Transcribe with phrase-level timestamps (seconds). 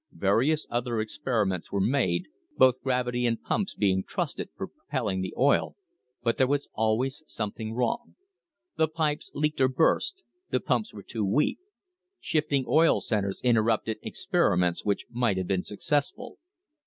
[0.17, 2.25] Various other experiments were made,
[2.57, 5.75] both gravity and pumps being trusted for propelling the oil,
[6.23, 8.15] but there was always something wrong;
[8.77, 11.59] the pipes leaked or burst, the pumps were too weak;
[12.19, 16.39] shifting oil centres interrupted experi ments which might have been successful.